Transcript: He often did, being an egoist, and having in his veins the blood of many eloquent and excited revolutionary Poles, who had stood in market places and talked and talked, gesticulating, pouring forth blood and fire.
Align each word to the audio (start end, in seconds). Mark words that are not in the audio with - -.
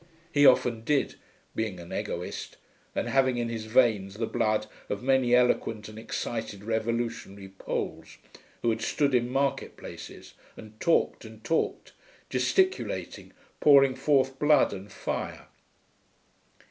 He 0.33 0.47
often 0.47 0.83
did, 0.83 1.13
being 1.55 1.79
an 1.79 1.93
egoist, 1.93 2.57
and 2.95 3.07
having 3.07 3.37
in 3.37 3.49
his 3.49 3.65
veins 3.65 4.15
the 4.15 4.25
blood 4.25 4.65
of 4.89 5.03
many 5.03 5.35
eloquent 5.35 5.87
and 5.89 5.99
excited 5.99 6.63
revolutionary 6.63 7.49
Poles, 7.49 8.17
who 8.63 8.71
had 8.71 8.81
stood 8.81 9.13
in 9.13 9.29
market 9.29 9.77
places 9.77 10.33
and 10.57 10.79
talked 10.79 11.23
and 11.23 11.43
talked, 11.43 11.93
gesticulating, 12.31 13.31
pouring 13.59 13.93
forth 13.93 14.39
blood 14.39 14.73
and 14.73 14.91
fire. 14.91 15.45